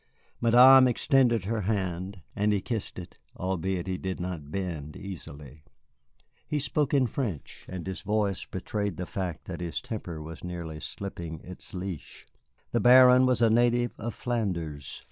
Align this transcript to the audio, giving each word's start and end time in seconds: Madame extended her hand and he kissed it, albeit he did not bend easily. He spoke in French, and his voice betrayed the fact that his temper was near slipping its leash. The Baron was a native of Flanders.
Madame 0.39 0.87
extended 0.87 1.45
her 1.45 1.61
hand 1.61 2.23
and 2.35 2.51
he 2.51 2.59
kissed 2.59 2.97
it, 2.97 3.19
albeit 3.37 3.85
he 3.85 3.99
did 3.99 4.19
not 4.19 4.49
bend 4.49 4.97
easily. 4.97 5.63
He 6.47 6.57
spoke 6.57 6.91
in 6.91 7.05
French, 7.05 7.67
and 7.69 7.85
his 7.85 8.01
voice 8.01 8.47
betrayed 8.47 8.97
the 8.97 9.05
fact 9.05 9.45
that 9.45 9.61
his 9.61 9.79
temper 9.79 10.19
was 10.19 10.43
near 10.43 10.65
slipping 10.79 11.39
its 11.43 11.75
leash. 11.75 12.25
The 12.71 12.79
Baron 12.79 13.27
was 13.27 13.43
a 13.43 13.49
native 13.51 13.91
of 13.99 14.15
Flanders. 14.15 14.99